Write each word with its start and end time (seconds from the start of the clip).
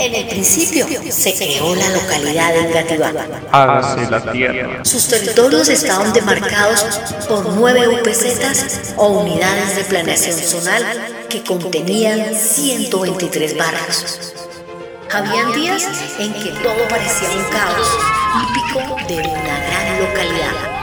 En 0.00 0.14
el 0.14 0.26
principio 0.28 0.86
se 1.10 1.34
creó 1.34 1.74
la 1.74 1.90
localidad 1.90 2.54
de 2.54 2.60
Engativá. 2.60 3.12
Hágase 3.52 4.10
la 4.10 4.32
tierra. 4.32 4.82
Sus 4.82 5.08
territorios 5.08 5.68
estaban 5.68 6.10
demarcados 6.14 6.84
por 7.28 7.46
nueve 7.50 7.86
UPZs 7.86 8.94
o 8.96 9.08
unidades 9.08 9.76
de 9.76 9.84
planeación 9.84 10.38
zonal 10.38 10.84
que 11.28 11.44
contenían 11.44 12.34
123 12.34 13.58
barrios. 13.58 14.32
Habían 15.12 15.52
días 15.52 15.86
en 16.18 16.32
que 16.32 16.50
todo 16.62 16.88
parecía 16.88 17.28
un 17.28 17.44
caos, 17.52 17.88
típico 18.40 18.96
de 19.06 19.18
una 19.28 19.60
gran 19.66 20.00
localidad. 20.00 20.80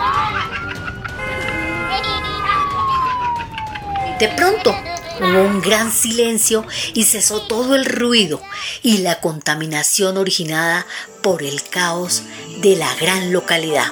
De 4.19 4.27
pronto, 4.29 4.75
hubo 5.19 5.41
un 5.43 5.61
gran 5.61 5.91
silencio 5.91 6.65
y 6.93 7.03
cesó 7.03 7.41
todo 7.41 7.75
el 7.75 7.85
ruido 7.85 8.41
y 8.83 8.99
la 8.99 9.19
contaminación 9.19 10.17
originada 10.17 10.85
por 11.21 11.43
el 11.43 11.63
caos 11.63 12.23
de 12.61 12.75
la 12.75 12.93
gran 12.95 13.31
localidad. 13.31 13.91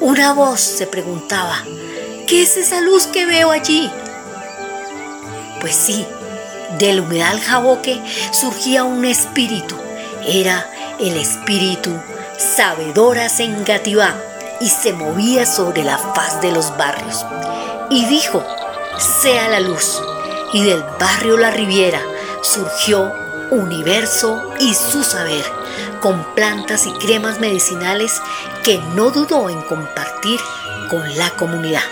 Una 0.00 0.32
voz 0.32 0.60
se 0.60 0.86
preguntaba, 0.86 1.62
¿qué 2.26 2.42
es 2.42 2.56
esa 2.56 2.80
luz 2.80 3.06
que 3.06 3.26
veo 3.26 3.50
allí? 3.50 3.90
Pues 5.60 5.76
sí, 5.76 6.04
del 6.78 7.00
humedal 7.00 7.40
jaboque 7.40 8.00
surgía 8.32 8.84
un 8.84 9.04
espíritu. 9.04 9.76
Era 10.26 10.68
el 10.98 11.16
espíritu 11.16 11.90
Sabedoras 12.38 13.40
en 13.40 13.64
Gativá 13.64 14.16
y 14.60 14.68
se 14.68 14.92
movía 14.92 15.46
sobre 15.46 15.84
la 15.84 15.98
faz 15.98 16.40
de 16.40 16.52
los 16.52 16.76
barrios. 16.76 17.24
Y 17.90 18.06
dijo, 18.06 18.44
sea 19.22 19.48
la 19.48 19.60
luz. 19.60 20.00
Y 20.52 20.62
del 20.62 20.82
barrio 20.98 21.36
La 21.36 21.50
Riviera 21.50 22.00
surgió 22.42 23.12
Universo 23.50 24.42
y 24.60 24.72
su 24.72 25.02
saber, 25.02 25.44
con 26.00 26.24
plantas 26.34 26.86
y 26.86 26.92
cremas 26.92 27.38
medicinales 27.38 28.20
que 28.64 28.80
no 28.94 29.10
dudó 29.10 29.50
en 29.50 29.60
compartir 29.62 30.40
con 30.88 31.02
la 31.16 31.28
comunidad. 31.30 31.82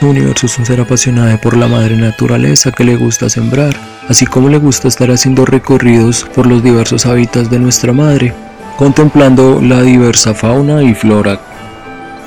Universo 0.00 0.46
es 0.46 0.58
un 0.58 0.66
ser 0.66 0.80
apasionado 0.80 1.38
por 1.38 1.56
la 1.56 1.66
madre 1.66 1.96
naturaleza 1.96 2.70
que 2.70 2.84
le 2.84 2.96
gusta 2.96 3.28
sembrar, 3.28 3.74
así 4.08 4.26
como 4.26 4.48
le 4.48 4.58
gusta 4.58 4.88
estar 4.88 5.10
haciendo 5.10 5.44
recorridos 5.44 6.24
por 6.34 6.46
los 6.46 6.62
diversos 6.62 7.06
hábitats 7.06 7.50
de 7.50 7.58
nuestra 7.58 7.92
madre, 7.92 8.34
contemplando 8.76 9.60
la 9.60 9.82
diversa 9.82 10.34
fauna 10.34 10.82
y 10.82 10.94
flora. 10.94 11.40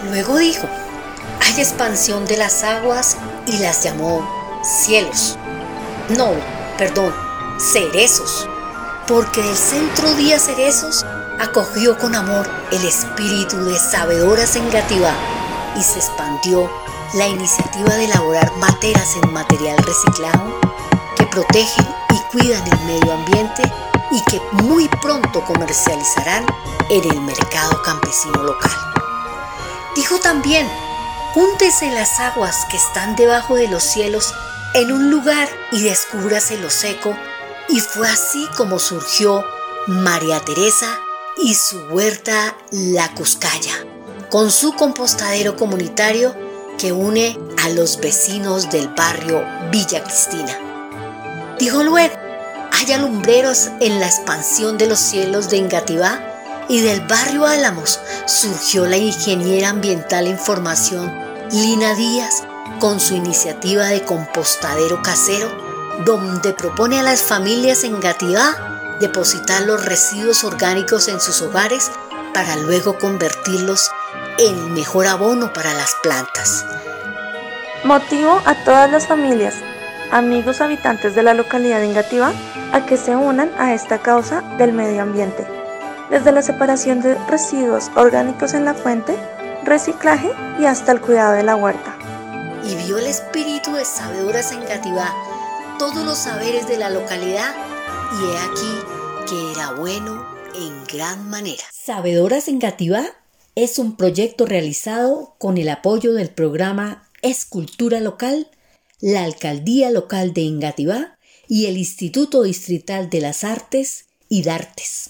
Luego 0.10 0.38
dijo, 0.38 0.68
hay 1.40 1.62
expansión 1.62 2.26
de 2.26 2.38
las 2.38 2.64
aguas 2.64 3.18
y 3.48 3.60
las 3.60 3.84
llamó 3.84 4.41
cielos. 4.62 5.38
No, 6.10 6.32
perdón, 6.78 7.14
cerezos, 7.58 8.48
porque 9.08 9.42
del 9.42 9.56
centro 9.56 10.14
día 10.16 10.40
cerezos 10.40 11.06
acogió 11.40 11.98
con 11.98 12.16
amor 12.16 12.50
el 12.72 12.86
espíritu 12.86 13.58
de 13.66 13.78
sabedoras 13.78 14.56
en 14.56 14.68
y 15.76 15.82
se 15.82 16.00
expandió 16.00 16.70
la 17.14 17.28
iniciativa 17.28 17.96
de 17.96 18.06
elaborar 18.06 18.52
materas 18.58 19.16
en 19.22 19.34
material 19.34 19.78
reciclado 19.80 20.60
que 21.16 21.26
protegen 21.26 21.88
y 22.14 22.20
cuidan 22.32 22.64
el 22.68 22.80
medio 22.86 23.14
ambiente 23.14 23.64
y 24.12 24.22
que 24.26 24.42
muy 24.64 24.88
pronto 25.02 25.44
comercializarán 25.44 26.46
en 26.90 27.12
el 27.12 27.22
mercado 27.22 27.82
campesino 27.84 28.44
local. 28.44 28.72
Dijo 29.96 30.20
también, 30.20 30.70
júntese 31.34 31.92
las 31.92 32.20
aguas 32.20 32.66
que 32.70 32.78
están 32.78 33.16
debajo 33.16 33.56
de 33.56 33.68
los 33.68 33.84
cielos 33.84 34.34
en 34.74 34.92
un 34.92 35.12
lugar 35.12 35.50
y 35.72 35.84
descúbrase 35.84 36.58
lo 36.58 36.70
seco, 36.70 37.16
y 37.68 37.80
fue 37.80 38.08
así 38.08 38.48
como 38.58 38.80
surgió 38.80 39.44
María 39.88 40.40
Teresa 40.40 41.00
y 41.38 41.56
su 41.56 41.78
huerta 41.90 42.56
La 42.72 43.14
Cuscaya, 43.14 43.86
con 44.30 44.52
su 44.52 44.74
compostadero 44.74 45.56
comunitario 45.56 46.36
que 46.78 46.92
une 46.92 47.38
a 47.64 47.70
los 47.70 48.00
vecinos 48.00 48.70
del 48.70 48.88
barrio 48.90 49.44
Villa 49.72 50.04
Cristina. 50.04 50.58
Dijo 51.60 51.84
luego, 51.84 52.16
hay 52.72 52.94
alumbreros 52.94 53.70
en 53.82 54.00
la 54.00 54.08
expansión 54.08 54.78
de 54.78 54.88
los 54.88 55.00
cielos 55.00 55.50
de 55.50 55.58
Engativá 55.58 56.66
y 56.70 56.80
del 56.80 57.02
barrio 57.02 57.46
Álamos 57.46 58.00
surgió 58.26 58.88
la 58.88 58.98
ingeniera 58.98 59.70
ambiental 59.70 60.28
en 60.28 60.40
formación 60.40 61.12
Lina 61.52 61.94
Díaz 61.96 62.44
con 62.80 63.00
su 63.00 63.16
iniciativa 63.16 63.86
de 63.88 64.04
compostadero 64.04 65.02
casero, 65.02 65.48
donde 66.06 66.54
propone 66.54 67.00
a 67.00 67.04
las 67.04 67.22
familias 67.22 67.84
en 67.84 68.00
Gativá 68.00 68.98
depositar 69.00 69.64
los 69.64 69.86
residuos 69.86 70.44
orgánicos 70.44 71.08
en 71.08 71.20
sus 71.20 71.42
hogares 71.42 71.92
para 72.34 72.56
luego 72.56 72.98
convertirlos 72.98 73.92
en 74.38 74.74
mejor 74.74 75.08
abono 75.08 75.52
para 75.54 75.74
las 75.74 75.96
plantas. 76.02 76.66
Motivo 77.84 78.40
a 78.46 78.64
todas 78.64 78.92
las 78.92 79.08
familias, 79.08 79.56
amigos 80.12 80.62
habitantes 80.62 81.16
de 81.16 81.24
la 81.24 81.34
localidad 81.34 81.80
de 81.80 81.90
Engativá, 81.90 82.32
a 82.72 82.86
que 82.86 82.96
se 82.96 83.16
unan 83.16 83.52
a 83.58 83.74
esta 83.74 83.98
causa 84.00 84.42
del 84.58 84.72
medio 84.72 85.02
ambiente, 85.02 85.46
desde 86.10 86.32
la 86.32 86.42
separación 86.42 87.02
de 87.02 87.16
residuos 87.28 87.92
orgánicos 87.96 88.54
en 88.54 88.66
la 88.66 88.74
fuente, 88.74 89.18
reciclaje 89.64 90.32
y 90.60 90.66
hasta 90.66 90.92
el 90.92 91.02
cuidado 91.02 91.34
de 91.34 91.44
la 91.44 91.56
huerta. 91.56 91.91
Y 92.64 92.76
vio 92.76 92.98
el 92.98 93.06
espíritu 93.06 93.74
de 93.74 93.86
sabedoras 93.86 94.52
en 94.52 94.62
Gativá, 94.62 95.14
todos 95.80 96.06
los 96.06 96.18
saberes 96.18 96.68
de 96.68 96.78
la 96.78 96.90
localidad, 96.90 97.56
y 98.14 98.26
he 98.26 98.38
aquí 98.38 99.28
que 99.28 99.52
era 99.52 99.72
bueno 99.74 100.26
en 100.56 100.84
gran 100.86 101.30
manera. 101.30 101.64
Sabedoras 101.72 102.48
en 102.48 102.60
Gativá 102.60 103.04
es 103.56 103.80
un 103.80 103.96
proyecto 103.96 104.46
realizado 104.46 105.36
con 105.38 105.58
el 105.58 105.70
apoyo 105.70 106.14
del 106.14 106.30
programa 106.30 107.08
Escultura 107.22 108.00
Local, 108.00 108.50
la 109.00 109.24
Alcaldía 109.24 109.90
Local 109.90 110.34
de 110.34 110.46
Engativá 110.46 111.18
y 111.48 111.66
el 111.66 111.78
Instituto 111.78 112.44
Distrital 112.44 113.10
de 113.10 113.22
las 113.22 113.44
Artes 113.44 114.06
y 114.30 114.44
Dartes. 114.44 114.92